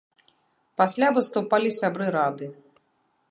[0.81, 2.45] Пасля выступалі сябры рады.